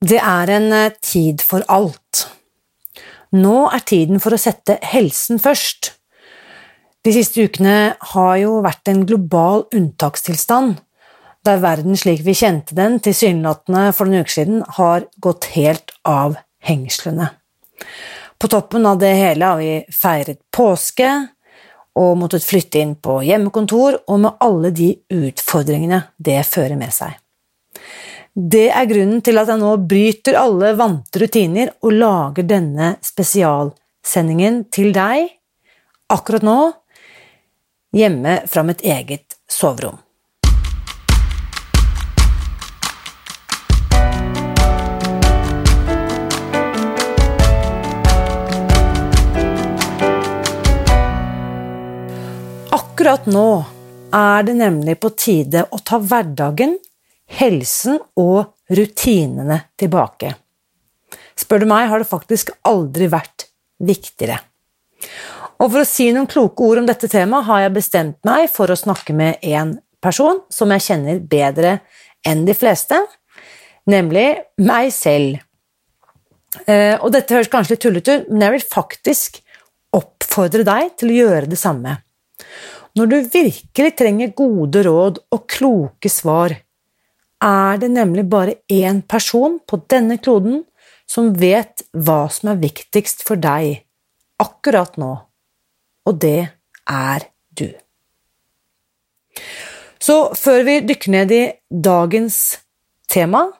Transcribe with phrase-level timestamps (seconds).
[0.00, 2.26] Det er en eh, tid for alt.
[3.36, 5.92] Nå er tiden for å sette helsen først.
[7.04, 10.78] De siste ukene har jo vært en global unntakstilstand,
[11.44, 16.36] der verden slik vi kjente den tilsynelatende for noen uker siden, har gått helt av
[16.64, 17.30] hengslene.
[18.40, 21.08] På toppen av det hele har vi feiret påske
[22.00, 27.20] og måttet flytte inn på hjemmekontor, og med alle de utfordringene det fører med seg.
[28.40, 34.62] Det er grunnen til at jeg nå bryter alle vante rutiner og lager denne spesialsendingen
[34.72, 35.26] til deg
[36.08, 36.54] akkurat nå,
[37.92, 40.00] hjemme fra mitt eget soverom.
[52.72, 53.48] Akkurat nå
[54.16, 56.78] er det nemlig på tide å ta hverdagen
[57.38, 60.34] helsen og rutinene tilbake.
[61.38, 63.48] Spør du meg, har det faktisk aldri vært
[63.80, 64.40] viktigere.
[65.60, 68.72] Og for å si noen kloke ord om dette temaet har jeg bestemt meg for
[68.72, 71.78] å snakke med en person som jeg kjenner bedre
[72.26, 72.98] enn de fleste,
[73.88, 74.26] nemlig
[74.60, 75.40] meg selv.
[76.66, 79.40] Eh, og dette høres kanskje litt tullete ut, men jeg vil faktisk
[79.96, 81.98] oppfordre deg til å gjøre det samme.
[82.98, 86.56] Når du virkelig trenger gode råd og kloke svar,
[87.44, 90.64] er det nemlig bare én person på denne kloden
[91.10, 93.80] som vet hva som er viktigst for deg
[94.40, 95.12] akkurat nå,
[96.06, 96.50] og det
[96.88, 97.68] er du.
[100.00, 102.36] Så før vi dykker ned i dagens
[103.10, 103.50] tema,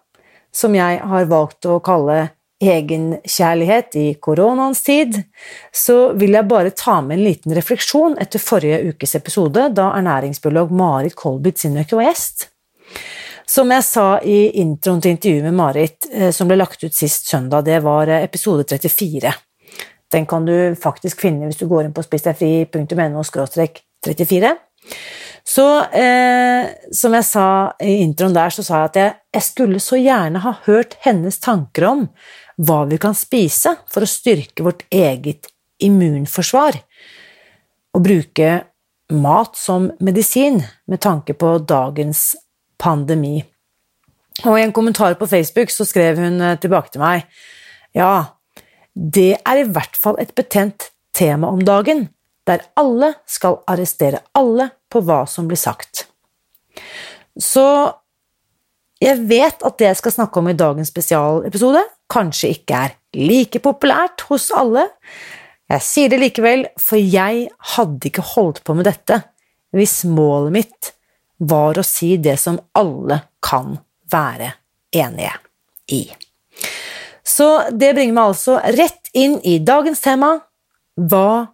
[0.53, 5.17] som jeg har valgt å kalle egenkjærlighet i koronaens tid,
[5.73, 10.73] så vil jeg bare ta med en liten refleksjon etter forrige ukes episode, da ernæringsbiolog
[10.77, 12.51] Marit Kolbitz Sinnøkke var gjest.
[13.51, 17.27] Som jeg sa i introen til intervjuet med Marit, eh, som ble lagt ut sist
[17.27, 19.33] søndag, det var eh, episode 34.
[20.11, 23.25] Den kan du faktisk finne hvis du går inn på spisdegfri.no
[24.07, 24.53] 34.
[25.51, 25.65] Så
[25.99, 27.47] eh, som jeg sa
[27.83, 31.41] i introen der, så sa jeg at jeg, jeg skulle så gjerne ha hørt hennes
[31.43, 32.05] tanker om
[32.61, 35.49] hva vi kan spise for å styrke vårt eget
[35.83, 36.79] immunforsvar,
[37.97, 38.53] og bruke
[39.17, 42.29] mat som medisin med tanke på dagens
[42.81, 43.39] pandemi.
[44.47, 47.27] Og i en kommentar på Facebook så skrev hun eh, tilbake til meg
[47.97, 48.37] ja,
[48.95, 52.09] det er i hvert fall et betent tema om dagen,
[52.47, 56.07] der alle skal arrestere alle på hva som blir sagt.
[57.39, 57.65] Så
[59.01, 63.63] jeg vet at det jeg skal snakke om i dagens spesialepisode, kanskje ikke er like
[63.65, 64.87] populært hos alle.
[65.71, 69.23] Jeg sier det likevel, for jeg hadde ikke holdt på med dette
[69.75, 70.91] hvis målet mitt
[71.41, 73.79] var å si det som alle kan
[74.13, 74.53] være
[74.93, 75.33] enige
[75.93, 76.03] i.
[77.25, 80.35] Så det bringer meg altså rett inn i dagens tema
[81.01, 81.53] hva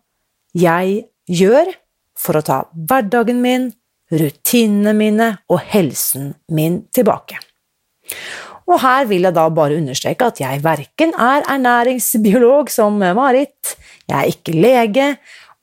[0.57, 1.71] jeg gjør
[2.17, 3.71] for å ta hverdagen min,
[4.11, 7.39] rutinene mine og helsen min tilbake.
[8.67, 13.77] Og her vil jeg da bare understreke at jeg verken er ernæringsbiolog som Marit,
[14.07, 15.09] jeg er ikke lege,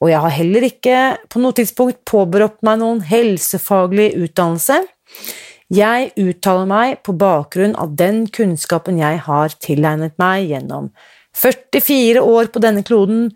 [0.04, 1.00] og jeg har heller ikke
[1.32, 4.82] på noe tidspunkt påberopt meg noen helsefaglig utdannelse.
[5.74, 10.92] Jeg uttaler meg på bakgrunn av den kunnskapen jeg har tilegnet meg gjennom
[11.40, 13.30] 44 år på denne kloden,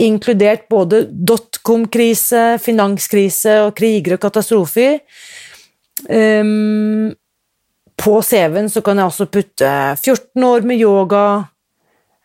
[0.00, 5.02] inkludert både dotcom-krise, finanskrise og kriger og katastrofer.
[6.08, 7.10] Um,
[7.98, 11.26] på CV-en så kan jeg også putte 14 år med yoga,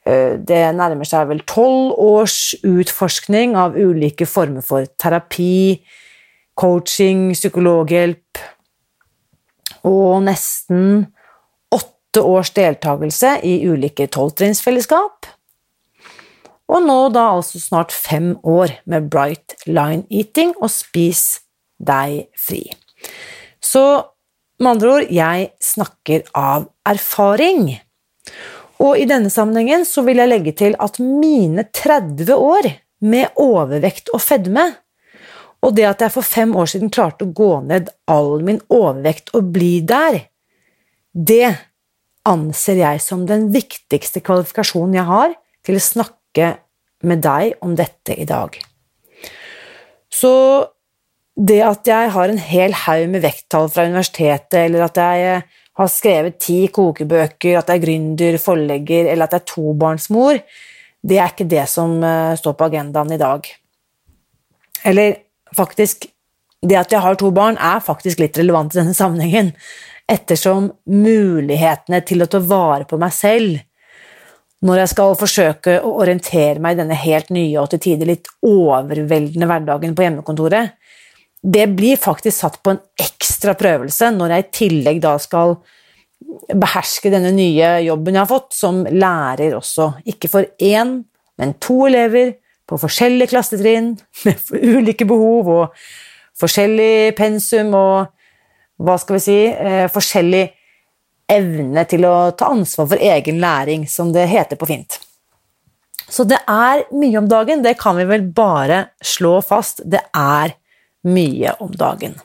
[0.08, 5.82] det nærmer seg vel tolv års utforskning av ulike former for terapi,
[6.58, 8.42] coaching, psykologhjelp
[9.88, 11.08] og nesten
[11.74, 15.28] åtte års deltakelse i ulike tolvtrinnsfellesskap.
[16.68, 21.40] Og nå da altså snart fem år med Bright Line Eating og Spis
[21.80, 22.66] deg fri.
[23.64, 23.84] Så
[24.60, 27.78] med andre ord, jeg snakker av erfaring.
[28.84, 32.70] Og i denne sammenhengen så vil jeg legge til at mine 30 år
[33.08, 34.66] med overvekt og fedme,
[35.66, 39.34] og det at jeg for fem år siden klarte å gå ned all min overvekt
[39.38, 40.22] og bli der,
[41.18, 41.56] det
[42.28, 45.36] anser jeg som den viktigste kvalifikasjonen jeg har
[45.66, 46.50] til å snakke
[47.08, 48.54] med deg om dette i dag.
[50.14, 50.34] Så
[51.38, 55.42] det at jeg har en hel haug med vekttall fra universitetet, eller at jeg
[55.78, 60.42] har skrevet ti kokebøker, at jeg er gründer, forlegger, eller at jeg er tobarnsmor,
[61.08, 63.50] det er ikke det som eh, står på agendaen i dag.
[64.84, 65.18] Eller
[65.56, 66.10] faktisk
[66.68, 69.54] Det at jeg har to barn, er faktisk litt relevant i denne sammenhengen.
[70.08, 73.60] ettersom mulighetene til å ta vare på meg selv
[74.66, 78.30] når jeg skal forsøke å orientere meg i denne helt nye og til tider litt
[78.42, 80.74] overveldende hverdagen på hjemmekontoret,
[81.48, 85.56] det blir faktisk satt på en ekstra prøvelse når jeg i tillegg da skal
[86.52, 89.92] beherske denne nye jobben jeg har fått som lærer også.
[90.12, 91.00] Ikke for én,
[91.40, 92.36] men to elever
[92.68, 93.94] på forskjellige klassetrinn
[94.28, 95.82] med ulike behov og
[96.38, 98.12] forskjellig pensum og
[98.84, 100.44] hva skal vi si eh, forskjellig
[101.32, 105.00] evne til å ta ansvar for egen læring, som det heter på fint.
[106.08, 109.82] Så det er mye om dagen, det kan vi vel bare slå fast.
[109.84, 110.64] Det er mye
[111.64, 112.18] om dagen.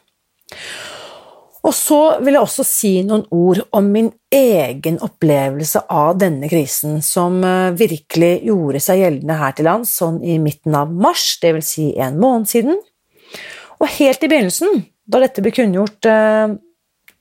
[1.63, 6.99] Og så vil jeg også si noen ord om min egen opplevelse av denne krisen,
[7.07, 11.69] som eh, virkelig gjorde seg gjeldende her til lands sånn i midten av mars, dvs.
[11.77, 12.81] Si en måned siden.
[13.79, 16.57] Og helt i begynnelsen, da dette ble kunngjort eh,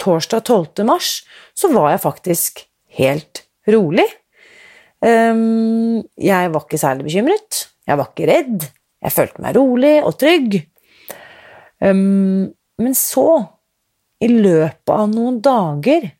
[0.01, 0.87] torsdag 12.
[0.89, 1.13] mars,
[1.53, 2.65] så var jeg faktisk
[2.97, 4.07] helt rolig.
[5.01, 8.67] Um, jeg var ikke særlig bekymret, jeg var ikke redd,
[9.01, 10.59] jeg følte meg rolig og trygg.
[11.81, 12.51] Um,
[12.81, 13.27] men så
[14.21, 16.11] i løpet av noen dager,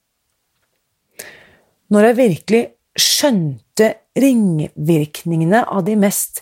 [1.91, 2.61] når jeg virkelig
[2.97, 6.41] skjønte ringvirkningene av de mest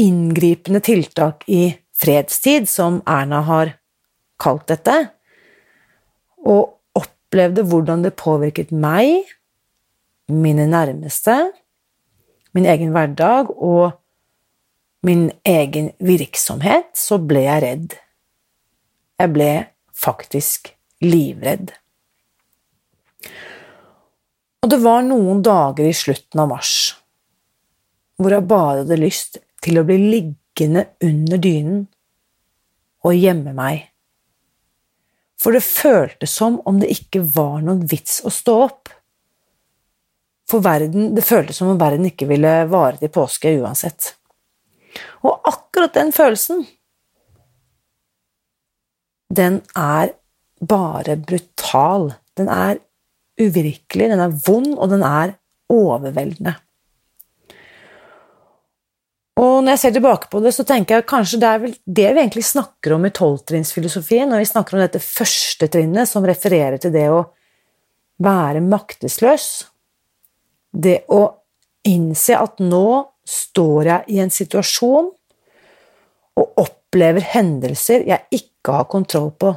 [0.00, 3.76] inngripende tiltak i fredstid, som Erna har
[4.42, 4.96] kalt dette,
[6.46, 9.24] og opplevde hvordan det påvirket meg,
[10.26, 11.36] mine nærmeste,
[12.56, 13.94] min egen hverdag og
[15.06, 17.94] min egen virksomhet, så ble jeg redd.
[19.16, 19.50] Jeg ble
[19.96, 20.70] faktisk
[21.04, 21.72] livredd.
[24.64, 26.76] Og det var noen dager i slutten av mars
[28.16, 31.82] hvor jeg bare hadde lyst til å bli liggende under dynen
[33.04, 33.82] og gjemme meg.
[35.40, 38.92] For det føltes som om det ikke var noen vits å stå opp.
[40.48, 44.14] For verden, det føltes som om verden ikke ville vare til påske uansett.
[45.26, 46.64] Og akkurat den følelsen,
[49.32, 50.12] den er
[50.60, 52.12] bare brutal.
[52.36, 52.78] Den er
[53.40, 55.36] uvirkelig, den er vond, og den er
[55.72, 56.54] overveldende.
[59.36, 62.06] Og når jeg ser tilbake på det, så tenker jeg kanskje det er vel det
[62.08, 66.80] vi egentlig snakker om i tolvtrinnsfilosofien, når vi snakker om dette første trinnet som refererer
[66.80, 67.26] til det å
[68.24, 69.66] være maktesløs.
[70.72, 71.20] Det å
[71.86, 72.88] innse at nå
[73.28, 75.12] står jeg i en situasjon
[76.36, 79.52] og opplever hendelser jeg ikke har kontroll på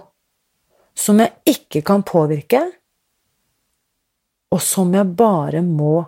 [0.99, 2.59] som jeg ikke kan påvirke,
[4.51, 6.01] og som jeg bare må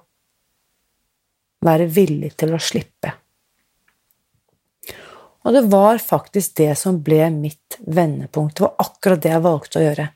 [1.63, 3.13] være villig til å slippe.
[5.41, 8.57] Og det var faktisk det som ble mitt vendepunkt.
[8.57, 10.07] Det var akkurat det jeg valgte å gjøre.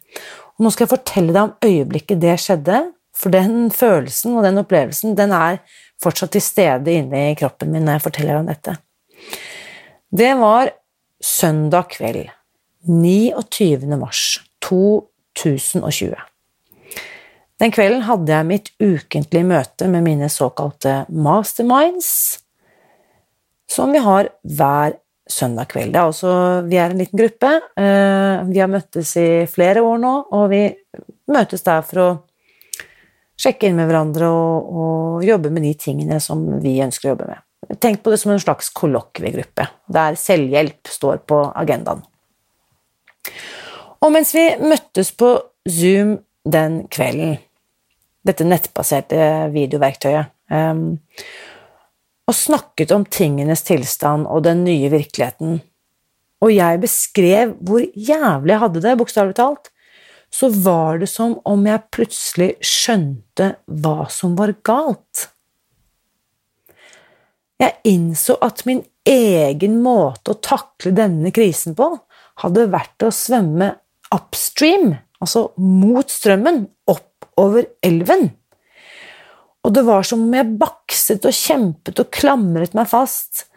[0.55, 2.81] Og nå skal jeg fortelle deg om øyeblikket det skjedde,
[3.15, 5.61] for den følelsen og den opplevelsen den er
[6.03, 8.75] fortsatt til stede inne i kroppen min når jeg forteller om dette.
[10.11, 10.73] Det var
[11.23, 12.27] søndag kveld,
[12.87, 13.97] 29.
[13.99, 14.41] mars.
[14.65, 16.15] 2020.
[17.61, 22.09] Den kvelden hadde jeg mitt ukentlige møte med mine såkalte masterminds,
[23.71, 24.97] som vi har hver
[25.31, 25.95] søndag kveld.
[25.95, 26.31] Er også,
[26.67, 27.51] vi er en liten gruppe.
[27.79, 30.67] Eh, vi har møttes i flere år nå, og vi
[31.31, 32.09] møtes der for å
[33.39, 37.29] sjekke inn med hverandre og, og jobbe med de tingene som vi ønsker å jobbe
[37.31, 37.41] med.
[37.81, 42.03] Tenk på det som en slags kollokviegruppe, der selvhjelp står på agendaen.
[44.05, 45.31] Og mens vi møttes på
[45.69, 47.37] Zoom den kvelden,
[48.25, 50.97] dette nettbaserte videoverktøyet, um,
[52.25, 55.59] og snakket om tingenes tilstand og den nye virkeligheten,
[56.43, 59.71] og jeg beskrev hvor jævlig jeg hadde det, bokstavelig talt,
[60.33, 65.29] så var det som om jeg plutselig skjønte hva som var galt.
[67.61, 71.93] Jeg innså at min egen måte å takle denne krisen på
[72.43, 73.71] hadde vært å svømme
[74.13, 78.29] upstream, altså mot strømmen, oppover elven.
[79.65, 83.47] Og det var som om jeg bakset og kjempet og klamret meg fast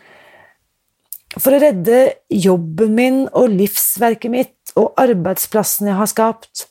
[1.36, 1.98] for å redde
[2.32, 6.64] jobben min og livsverket mitt og arbeidsplassen jeg har skapt.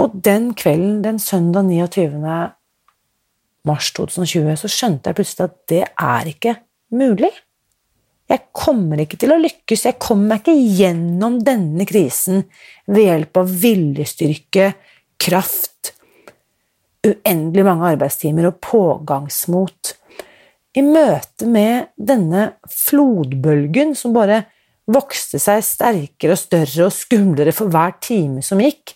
[0.00, 2.16] Og den kvelden, den søndag 29.
[3.68, 6.56] mars 2020, så skjønte jeg plutselig at det er ikke
[6.96, 7.30] mulig.
[8.30, 12.44] Jeg kommer ikke til å lykkes, jeg kommer meg ikke gjennom denne krisen
[12.86, 14.68] ved hjelp av viljestyrke,
[15.20, 15.94] kraft,
[17.06, 19.96] uendelig mange arbeidstimer og pågangsmot.
[20.78, 24.44] I møte med denne flodbølgen som bare
[24.90, 28.94] vokste seg sterkere og større og skumlere for hver time som gikk,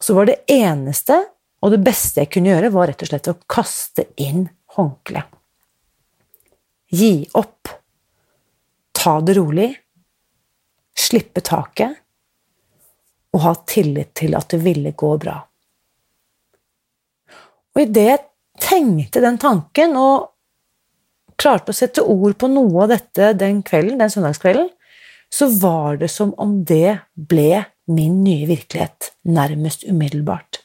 [0.00, 1.18] så var det eneste
[1.64, 5.34] og det beste jeg kunne gjøre, var rett og slett å kaste inn håndkleet.
[6.94, 7.77] Gi opp.
[8.98, 9.68] Ta det rolig.
[10.98, 12.00] Slippe taket.
[13.34, 15.36] Og ha tillit til at det ville gå bra.
[17.76, 18.24] Og idet jeg
[18.58, 20.32] tenkte den tanken, og
[21.38, 24.70] klarte å sette ord på noe av dette den kvelden, den søndagskvelden,
[25.30, 30.62] så var det som om det ble min nye virkelighet, nærmest umiddelbart.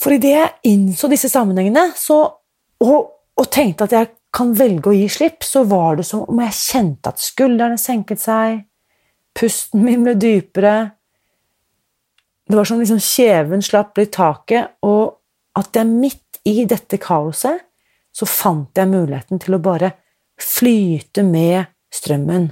[0.00, 2.18] For idet jeg innså disse sammenhengene så,
[2.84, 2.98] og,
[3.38, 6.56] og, tenkte at jeg kan velge å gi slipp, så var det som om jeg
[6.58, 8.64] kjente at skuldrene senket seg,
[9.34, 10.74] pusten min ble dypere
[12.44, 15.16] Det var som liksom kjeven slapp litt taket, og
[15.56, 17.62] at jeg midt i dette kaoset
[18.12, 19.94] så fant jeg muligheten til å bare
[20.36, 22.50] flyte med strømmen.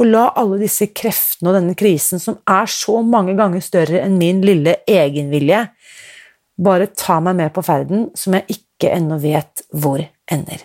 [0.00, 4.16] Og la alle disse kreftene og denne krisen, som er så mange ganger større enn
[4.20, 5.66] min lille egenvilje,
[6.56, 10.00] bare ta meg med på ferden som jeg ikke ennå vet hvor
[10.32, 10.64] ender.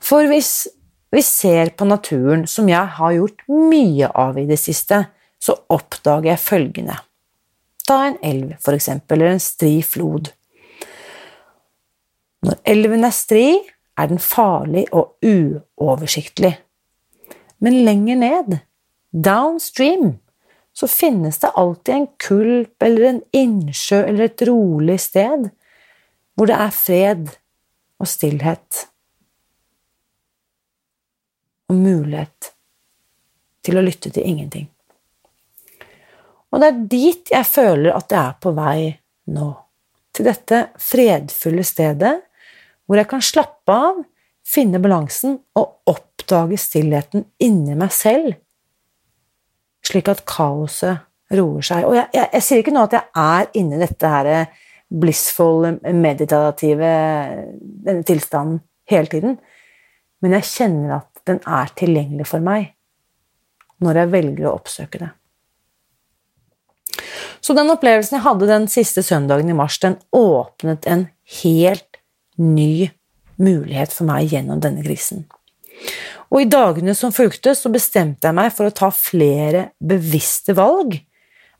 [0.00, 0.68] For hvis
[1.10, 5.04] vi ser på naturen, som jeg har gjort mye av i det siste,
[5.40, 6.96] så oppdager jeg følgende.
[7.88, 10.30] Ta en elv, for eksempel, eller en stri flod.
[12.46, 13.46] Når elven er stri,
[13.98, 16.54] er den farlig og uoversiktlig.
[17.60, 18.58] Men lenger ned,
[19.12, 20.14] downstream,
[20.72, 25.50] så finnes det alltid en kulp eller en innsjø eller et rolig sted
[26.38, 27.32] hvor det er fred
[28.00, 28.86] og stillhet.
[31.70, 32.50] Og mulighet
[33.64, 34.68] til å lytte til ingenting.
[36.50, 38.90] Og det er dit jeg føler at jeg er på vei
[39.30, 39.50] nå.
[40.10, 42.16] Til dette fredfulle stedet
[42.90, 44.00] hvor jeg kan slappe av,
[44.42, 48.34] finne balansen og oppdage stillheten inni meg selv
[49.90, 51.86] slik at kaoset roer seg.
[51.88, 54.30] Og jeg, jeg, jeg sier ikke nå at jeg er inni dette her
[54.90, 56.90] blissful, meditative
[57.60, 58.58] denne tilstanden
[58.90, 59.36] hele tiden,
[60.20, 62.72] men jeg kjenner at den er tilgjengelig for meg
[63.80, 65.10] når jeg velger å oppsøke det.
[67.40, 71.06] Så den opplevelsen jeg hadde den siste søndagen i mars, den åpnet en
[71.40, 72.00] helt
[72.36, 72.90] ny
[73.40, 75.24] mulighet for meg gjennom denne krisen.
[76.30, 80.98] Og i dagene som fulgte, så bestemte jeg meg for å ta flere bevisste valg,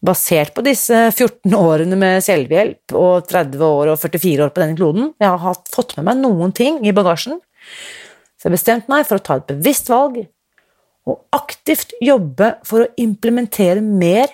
[0.01, 4.79] basert på disse 14 årene med selvhjelp og 30 år og 44 år på denne
[4.79, 5.11] kloden.
[5.21, 7.41] Jeg har fått med meg noen ting i bagasjen,
[8.41, 10.23] så jeg bestemte meg for å ta et bevisst valg
[11.11, 14.33] og aktivt jobbe for å implementere mer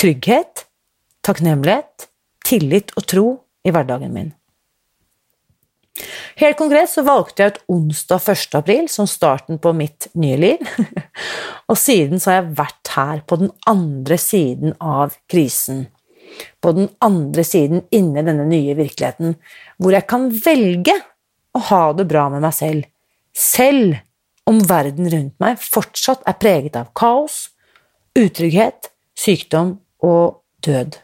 [0.00, 0.64] trygghet,
[1.26, 2.08] takknemlighet,
[2.48, 3.26] tillit og tro
[3.66, 4.30] i hverdagen min.
[6.40, 8.54] Helt konkret så valgte jeg ut onsdag 1.
[8.62, 10.62] april som starten på mitt nye liv.
[11.70, 15.88] Og siden så har jeg vært her, på den andre siden av krisen.
[16.62, 19.36] På den andre siden inne i denne nye virkeligheten,
[19.76, 20.96] hvor jeg kan velge
[21.52, 22.88] å ha det bra med meg selv.
[23.36, 23.98] Selv
[24.50, 27.50] om verden rundt meg fortsatt er preget av kaos,
[28.18, 30.98] utrygghet, sykdom og død.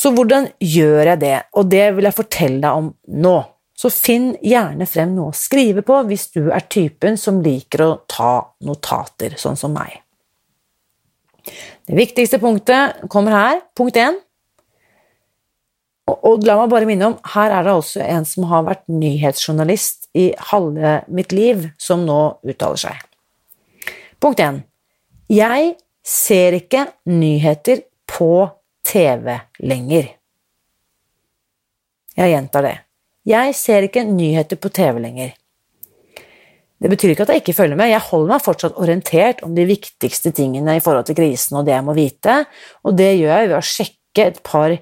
[0.00, 1.38] Så hvordan gjør jeg det?
[1.60, 3.36] Og det vil jeg fortelle deg om nå.
[3.76, 7.90] Så finn gjerne frem noe å skrive på hvis du er typen som liker å
[8.08, 8.32] ta
[8.64, 10.00] notater, sånn som meg.
[11.88, 13.62] Det viktigste punktet kommer her.
[13.76, 14.18] Punkt én.
[16.10, 18.86] Og, og la meg bare minne om, her er det altså en som har vært
[18.92, 23.04] nyhetsjournalist i halve mitt liv, som nå uttaler seg.
[24.20, 24.62] Punkt 1.
[25.30, 25.74] Jeg
[26.06, 28.48] ser ikke nyheter på
[28.86, 30.08] TV lenger.
[32.18, 32.76] Jeg gjentar det.
[33.30, 35.36] Jeg ser ikke nyheter på TV lenger.
[36.80, 39.66] Det betyr ikke at jeg ikke følger med, jeg holder meg fortsatt orientert om de
[39.68, 42.36] viktigste tingene i forhold til krisen og det jeg må vite,
[42.88, 44.76] og det gjør jeg ved å sjekke et par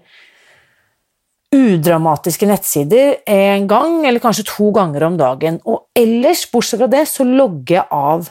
[1.54, 7.06] udramatiske nettsider en gang eller kanskje to ganger om dagen, og ellers, bortsett fra det,
[7.08, 8.28] så logger jeg av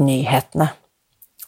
[0.00, 0.70] nyhetene.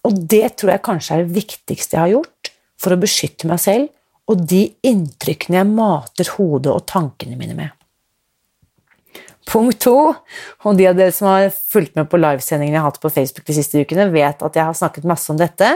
[0.03, 3.61] Og det tror jeg kanskje er det viktigste jeg har gjort for å beskytte meg
[3.63, 3.91] selv
[4.31, 7.73] og de inntrykkene jeg mater hodet og tankene mine med.
[9.51, 13.03] Punkt to, og de av dere som har fulgt med på livesendingene jeg har hatt
[13.03, 15.73] på Facebook de siste ukene, vet at jeg har snakket masse om dette.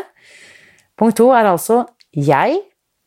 [0.97, 1.83] Punkt to er altså
[2.15, 2.61] jeg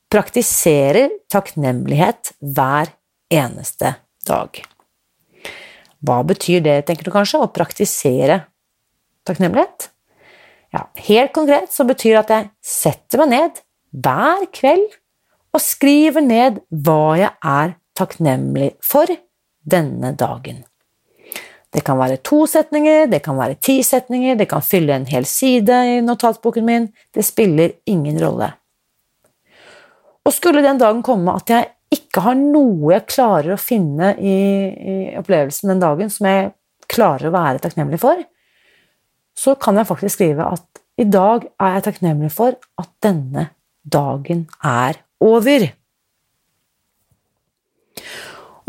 [0.09, 2.91] praktiserer takknemlighet hver
[3.29, 3.93] eneste
[4.27, 4.61] dag.
[5.99, 8.41] Hva betyr det, tenker du kanskje, å praktisere
[9.27, 9.89] takknemlighet?
[10.73, 13.61] Ja, helt konkret så betyr det at jeg setter meg ned
[14.05, 14.97] hver kveld
[15.55, 19.09] og skriver ned hva jeg er takknemlig for
[19.69, 20.63] denne dagen.
[21.69, 25.27] Det kan være to setninger, det kan være ti setninger, det kan fylle en hel
[25.29, 26.87] side i notatboken min.
[27.13, 28.53] Det spiller ingen rolle.
[30.27, 34.35] Og skulle den dagen komme at jeg ikke har noe jeg klarer å finne i,
[34.69, 36.51] i opplevelsen den dagen som jeg
[36.89, 38.21] klarer å være takknemlig for,
[39.37, 43.49] så kan jeg faktisk skrive at i dag er jeg takknemlig for at denne
[43.87, 45.69] dagen er over.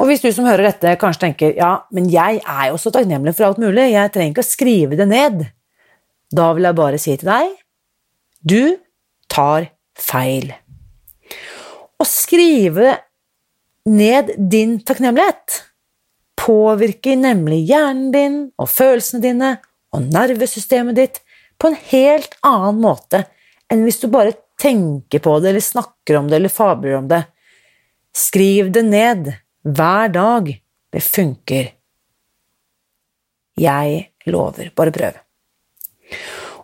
[0.01, 3.35] Og hvis du som hører dette kanskje tenker ja, men jeg er jo så takknemlig
[3.37, 5.43] for alt mulig, jeg trenger ikke å skrive det ned,
[6.33, 7.57] da vil jeg bare si til deg
[8.41, 8.79] du
[9.29, 9.69] tar
[10.01, 10.55] feil.
[12.01, 12.95] Å skrive
[13.91, 15.59] ned din takknemlighet
[16.41, 19.51] påvirker nemlig hjernen din og følelsene dine
[19.93, 21.21] og nervesystemet ditt
[21.61, 23.25] på en helt annen måte
[23.71, 27.23] enn hvis du bare tenker på det eller snakker om det eller fabler om det.
[28.17, 29.33] Skriv det ned.
[29.65, 30.51] Hver dag.
[30.91, 31.69] Det funker.
[33.61, 34.73] Jeg lover.
[34.75, 35.21] Bare prøv.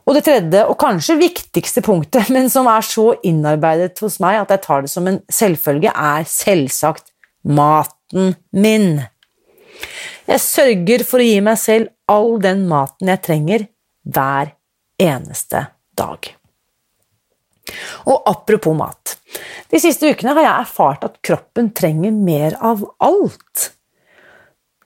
[0.06, 4.54] Og det tredje, og kanskje viktigste punktet, men som er så innarbeidet hos meg at
[4.54, 7.10] jeg tar det som en selvfølge, er selvsagt
[7.46, 9.00] maten min.
[10.26, 13.66] Jeg sørger for å gi meg selv all den maten jeg trenger,
[14.06, 14.52] hver
[15.02, 15.66] eneste
[15.98, 16.28] dag.
[18.06, 19.16] Og apropos mat.
[19.70, 23.70] De siste ukene har jeg erfart at kroppen trenger mer av alt.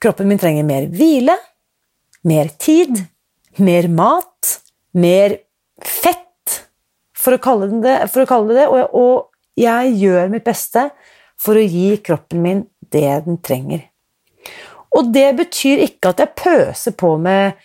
[0.00, 1.36] Kroppen min trenger mer hvile,
[2.24, 3.02] mer tid,
[3.60, 4.29] mer mat,
[4.96, 5.36] mer
[5.84, 6.26] fett,
[7.16, 10.88] for å kalle det, å kalle det, og, og jeg gjør mitt beste
[11.40, 13.84] for å gi kroppen min det den trenger.
[14.96, 17.60] Og det betyr ikke at jeg pøser på med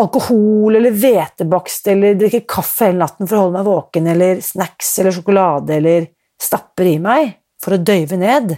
[0.00, 4.92] alkohol eller hvetebakst eller drikker kaffe hele natten for å holde meg våken, eller snacks
[5.00, 8.54] eller sjokolade eller stapper i meg for å døyve ned.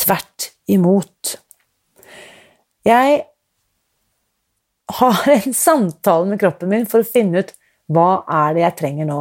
[0.00, 1.36] Tvert imot.
[2.86, 3.24] Jeg
[4.98, 7.52] har en samtale med kroppen min for å finne ut
[7.90, 9.20] hva er det jeg trenger nå.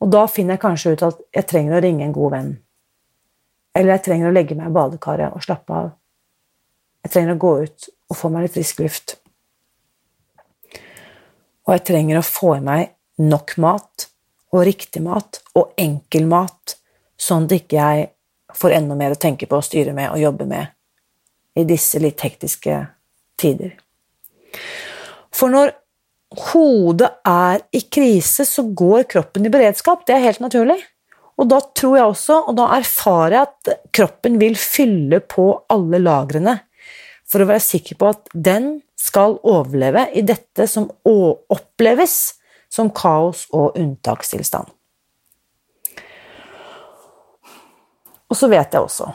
[0.00, 2.52] Og da finner jeg kanskje ut at jeg trenger å ringe en god venn.
[3.76, 5.90] Eller jeg trenger å legge meg i badekaret og slappe av.
[7.04, 9.16] Jeg trenger å gå ut og få meg litt frisk luft.
[11.68, 14.08] Og jeg trenger å få i meg nok mat,
[14.50, 16.74] og riktig mat, og enkel mat,
[17.20, 18.08] sånn at ikke jeg
[18.56, 20.72] får enda mer å tenke på å styre med og jobbe med
[21.60, 22.80] i disse litt hektiske
[23.38, 23.76] tider.
[25.34, 25.74] For når
[26.50, 30.04] hodet er i krise, så går kroppen i beredskap.
[30.06, 30.78] Det er helt naturlig.
[31.40, 36.02] Og da tror jeg også, og da erfarer jeg at kroppen vil fylle på alle
[36.02, 36.58] lagrene
[37.30, 42.16] for å være sikker på at den skal overleve i dette som oppleves
[42.70, 44.68] som kaos og unntakstilstand.
[48.30, 49.08] Og så vet jeg også,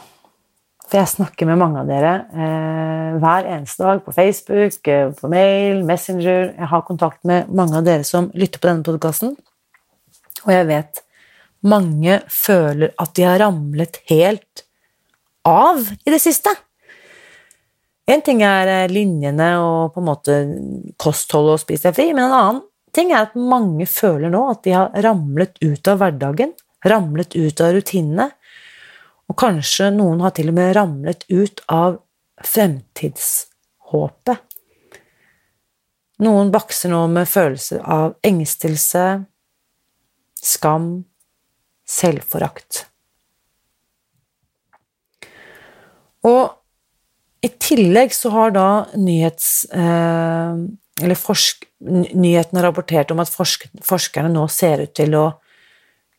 [0.86, 5.32] for jeg snakker med mange av dere eh, hver eneste dag på Facebook, eh, på
[5.32, 9.34] mail, Messenger Jeg har kontakt med mange av dere som lytter på denne podkasten,
[10.46, 11.02] og jeg vet
[11.66, 14.66] mange føler at de har ramlet helt
[15.46, 16.54] av i det siste.
[18.06, 20.40] En ting er eh, linjene og på en måte
[21.02, 22.64] kosthold og spis deg fri, men en annen
[22.96, 26.54] ting er at mange føler nå at de har ramlet ut av hverdagen,
[26.86, 28.30] ramlet ut av rutinene,
[29.30, 32.00] og kanskje noen har til og med ramlet ut av
[32.46, 34.38] fremtidshåpet.
[36.26, 39.26] Noen bakser nå med følelser av engstelse,
[40.40, 41.06] skam,
[41.90, 42.86] selvforakt.
[46.26, 46.56] Og
[47.46, 49.66] i tillegg så har da nyhets...
[49.74, 50.66] Eh,
[51.20, 55.26] forsk, nyhetene rapportert om at forsk, forskerne nå ser ut til å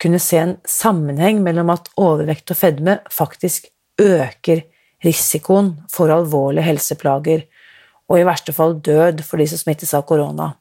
[0.03, 4.65] kunne se en sammenheng mellom at overvekt og fedme faktisk øker
[5.05, 7.45] risikoen for alvorlige helseplager,
[8.07, 10.53] og i verste fall død for de som smittes av korona.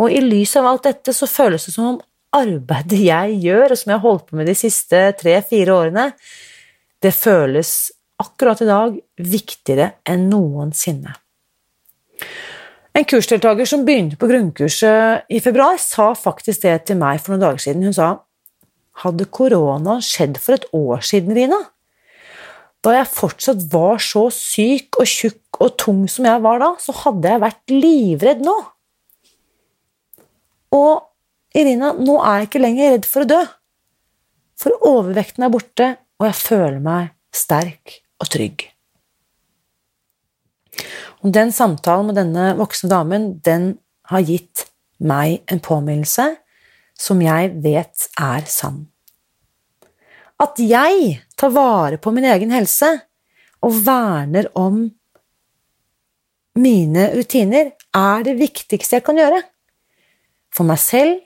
[0.00, 2.00] Og i lys av alt dette så føles det som om
[2.36, 6.10] arbeidet jeg gjør, og som jeg har holdt på med de siste tre-fire årene,
[7.02, 7.70] det føles
[8.20, 11.14] akkurat i dag viktigere enn noensinne.
[12.96, 17.44] En kursdeltaker som begynte på grunnkurset i februar, sa faktisk det til meg for noen
[17.44, 17.84] dager siden.
[17.84, 18.14] Hun sa
[19.02, 21.58] hadde korona skjedd for et år siden, Rina?
[22.84, 26.94] Da jeg fortsatt var så syk og tjukk og tung som jeg var da, så
[27.02, 28.56] hadde jeg vært livredd nå.
[30.76, 33.42] Og Irina, nå er jeg ikke lenger redd for å dø.
[34.60, 38.66] For overvekten er borte, og jeg føler meg sterk og trygg.
[41.24, 43.76] Og den samtalen med denne voksne damen, den
[44.12, 44.66] har gitt
[45.02, 46.28] meg en påminnelse
[46.96, 48.86] som jeg vet er sann.
[50.40, 52.90] At jeg tar vare på min egen helse
[53.64, 54.84] og verner om
[56.56, 59.42] mine rutiner er det viktigste jeg kan gjøre.
[60.52, 61.20] For meg selv,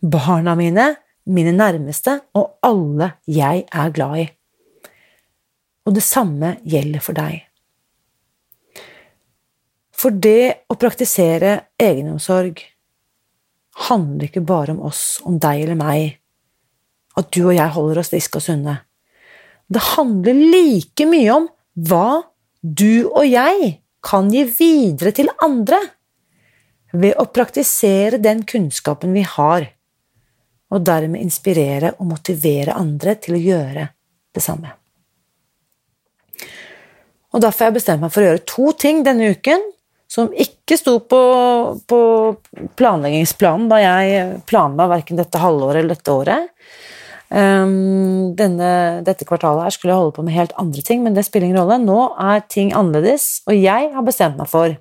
[0.00, 0.90] barna mine,
[1.24, 4.26] mine nærmeste og alle jeg er glad i.
[5.84, 7.42] Og det samme gjelder for deg.
[9.94, 12.60] For det å praktisere egenomsorg
[13.88, 16.18] handler ikke bare om oss, om deg eller meg,
[17.18, 18.76] at du og jeg holder oss friske og sunne.
[19.70, 21.48] Det handler like mye om
[21.88, 22.22] hva
[22.60, 25.80] du og jeg kan gi videre til andre
[26.94, 29.66] ved å praktisere den kunnskapen vi har,
[30.74, 33.86] og dermed inspirere og motivere andre til å gjøre
[34.34, 34.72] det samme.
[37.34, 39.62] Og Derfor har jeg bestemt meg for å gjøre to ting denne uken
[40.10, 41.20] som ikke sto på,
[41.84, 42.00] på
[42.80, 46.48] planleggingsplanen da jeg planla verken dette halvåret eller dette året.
[47.34, 51.26] Um, denne, dette kvartalet her skulle jeg holde på med helt andre ting, men det
[51.26, 51.80] spiller ingen rolle.
[51.82, 54.76] Nå er ting annerledes, og jeg har bestemt meg for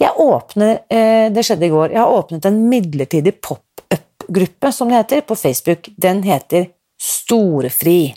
[0.00, 1.92] jeg åpner, eh, Det skjedde i går.
[1.92, 5.88] Jeg har åpnet en midlertidig pop-up-gruppe, som det heter, på Facebook.
[5.98, 8.14] Den heter Storefri.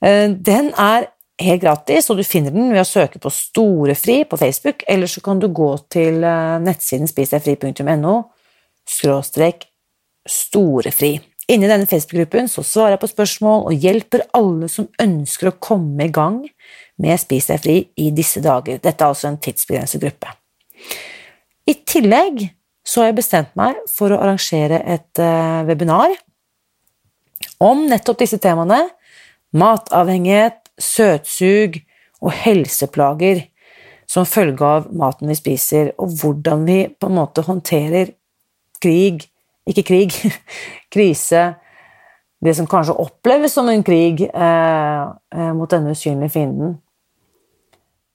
[0.00, 4.38] Eh, den er helt gratis, og du finner den ved å søke på Storefri på
[4.40, 8.16] Facebook, eller så kan du gå til eh, nettsiden spisdegfri.no
[8.88, 9.66] skråstrek
[10.28, 11.18] storefri.
[11.48, 16.04] Inni denne Facebook-gruppen så svarer jeg på spørsmål og hjelper alle som ønsker å komme
[16.04, 16.42] i gang
[17.00, 18.80] med Spis deg fri i disse dager.
[18.82, 20.34] Dette er altså en tidsbegrenset gruppe.
[21.68, 22.50] I tillegg
[22.84, 26.12] så har jeg bestemt meg for å arrangere et uh, webinar
[27.64, 28.82] om nettopp disse temaene.
[29.56, 31.80] Matavhengighet, søtsug
[32.24, 33.44] og helseplager
[34.08, 38.14] som følge av maten vi spiser, og hvordan vi på en måte håndterer
[38.82, 39.26] krig
[39.68, 40.14] Ikke krig,
[40.94, 41.42] krise.
[42.40, 45.02] Det som kanskje oppleves som en krig eh,
[45.34, 46.78] eh, mot denne usynlige fienden.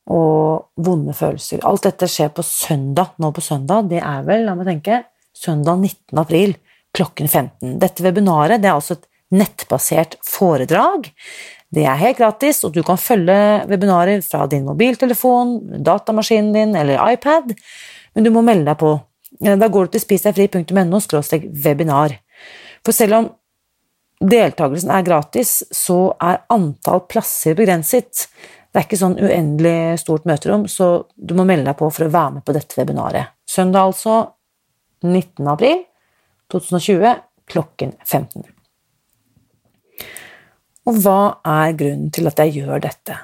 [0.10, 1.62] Og vonde følelser.
[1.62, 3.14] Alt dette skjer på søndag.
[3.22, 5.04] Nå på søndag, det er vel, la meg tenke,
[5.38, 6.24] søndag 19.
[6.24, 6.56] april
[6.98, 7.78] klokken 15.
[7.86, 11.10] Dette webinaret det er altså et nettbasert foredrag
[11.74, 13.36] det er helt gratis, og du kan følge
[13.70, 17.54] webinarer fra din mobiltelefon, datamaskinen din eller iPad,
[18.14, 18.94] men du må melde deg på.
[19.42, 21.00] Da går du til spisdegfri.no
[21.64, 22.14] webinar.
[22.86, 23.32] For selv om
[24.22, 28.28] deltakelsen er gratis, så er antall plasser begrenset.
[28.70, 32.14] Det er ikke sånn uendelig stort møterom, så du må melde deg på for å
[32.14, 33.34] være med på dette webinaret.
[33.50, 34.20] Søndag altså
[35.02, 35.48] 19.
[35.50, 35.88] april
[36.54, 38.53] 2020 klokken 15.
[40.90, 43.18] Og hva er grunnen til at jeg gjør dette?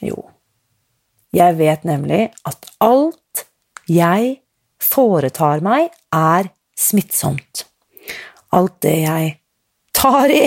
[0.00, 0.16] Jo,
[1.36, 3.44] jeg vet nemlig at alt
[3.90, 4.38] jeg
[4.80, 7.66] foretar meg, er smittsomt.
[8.56, 9.34] Alt det jeg
[9.94, 10.46] tar i,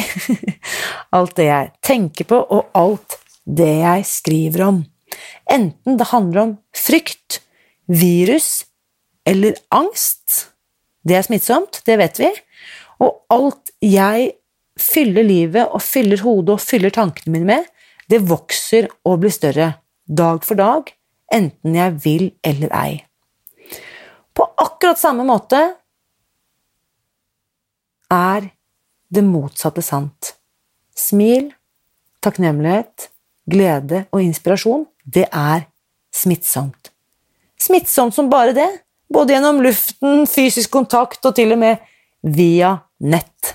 [1.18, 4.82] alt det jeg tenker på, og alt det jeg skriver om.
[5.52, 7.42] Enten det handler om frykt,
[7.88, 8.66] virus
[9.28, 10.50] eller angst.
[11.04, 12.32] Det er smittsomt, det vet vi.
[13.04, 14.32] Og alt jeg
[14.80, 17.70] fyller livet og fyller hodet og fyller tankene mine med,
[18.10, 19.74] det vokser og blir større,
[20.06, 20.90] dag for dag,
[21.34, 22.94] enten jeg vil eller ei.
[24.34, 25.60] På akkurat samme måte
[28.14, 28.50] er
[29.14, 30.34] det motsatte sant.
[30.98, 31.52] Smil,
[32.22, 33.10] takknemlighet,
[33.50, 35.68] glede og inspirasjon, det er
[36.14, 36.92] smittsomt.
[37.60, 38.70] Smittsomt som bare det,
[39.14, 41.84] både gjennom luften, fysisk kontakt og til og med
[42.24, 43.54] via nett.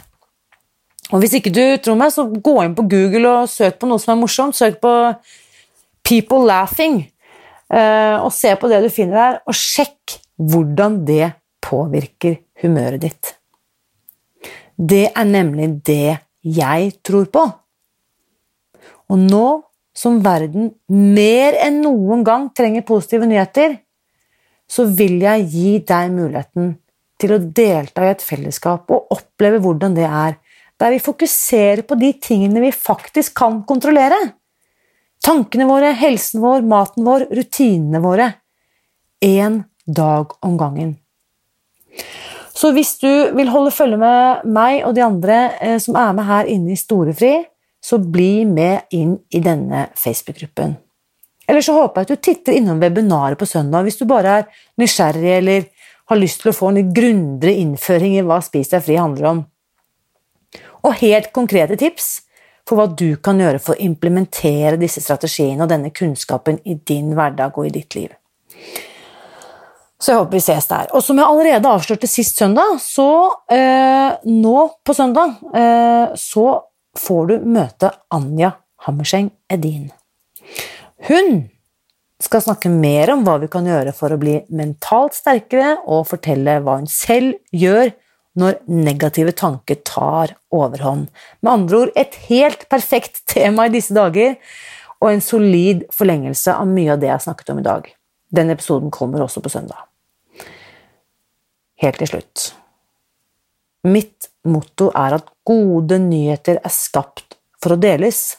[1.09, 4.01] Og hvis ikke du tror meg, så gå inn på Google og søk på noe
[4.03, 4.57] som er morsomt.
[4.57, 4.93] Søk på
[6.05, 7.11] 'people laughing',
[7.73, 13.35] eh, og se på det du finner der, og sjekk hvordan det påvirker humøret ditt.
[14.79, 17.45] Det er nemlig det jeg tror på.
[19.11, 19.63] Og nå
[19.95, 23.79] som verden mer enn noen gang trenger positive nyheter,
[24.69, 26.77] så vil jeg gi deg muligheten
[27.19, 30.37] til å delta i et fellesskap og oppleve hvordan det er
[30.79, 34.19] der vi fokuserer på de tingene vi faktisk kan kontrollere.
[35.25, 38.33] Tankene våre, helsen vår, maten vår, rutinene våre.
[39.25, 40.97] Én dag om gangen.
[42.55, 46.27] Så hvis du vil holde følge med meg og de andre eh, som er med
[46.27, 47.37] her inne i Storefri,
[47.83, 50.75] så bli med inn i denne Facebook-gruppen.
[51.49, 54.65] Eller så håper jeg at du titter innom webinaret på søndag hvis du bare er
[54.79, 55.69] nysgjerrig eller
[56.11, 59.41] har lyst til å få en grundigere innføring i hva Spis deg fri handler om
[60.85, 62.11] og helt konkrete tips
[62.69, 67.15] for hva du kan gjøre for å implementere disse strategiene og denne kunnskapen i din
[67.17, 68.13] hverdag og i ditt liv.
[69.99, 70.91] Så jeg håper vi ses der.
[70.95, 73.11] Og som jeg allerede avslørte sist søndag, så
[73.51, 76.47] eh, nå på søndag eh, så
[76.99, 78.53] får du møte Anja
[78.87, 79.89] Hammerseng Edin.
[81.09, 81.49] Hun
[82.23, 86.59] skal snakke mer om hva vi kan gjøre for å bli mentalt sterkere, og fortelle
[86.63, 87.91] hva hun selv gjør
[88.39, 91.09] når negative tanker tar overhånd.
[91.41, 94.37] Med andre ord et helt perfekt tema i disse dager,
[94.99, 97.87] og en solid forlengelse av mye av det jeg snakket om i dag.
[98.35, 99.87] Den episoden kommer også på søndag.
[101.79, 102.49] Helt til slutt.
[103.87, 108.37] Mitt motto er at gode nyheter er skapt for å deles.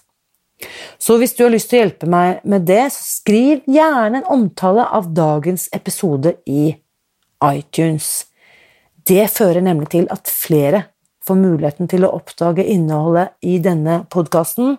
[1.00, 4.32] Så hvis du har lyst til å hjelpe meg med det, så skriv gjerne en
[4.36, 6.74] omtale av dagens episode i
[7.48, 8.29] iTunes.
[9.10, 10.84] Det fører nemlig til at flere
[11.26, 14.78] får muligheten til å oppdage innholdet i denne podkasten,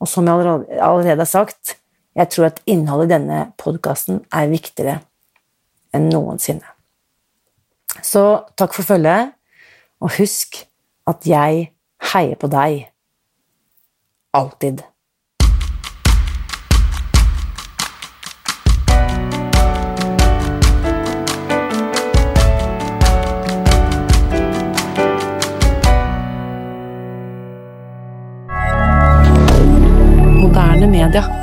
[0.00, 0.44] og som jeg
[0.80, 1.76] allerede har sagt,
[2.16, 4.98] jeg tror at innholdet i denne podkasten er viktigere
[5.96, 6.66] enn noensinne.
[8.04, 9.32] Så takk for følget,
[10.00, 10.62] og husk
[11.10, 11.70] at jeg
[12.12, 12.86] heier på deg.
[14.36, 14.84] Alltid.
[31.10, 31.39] القاده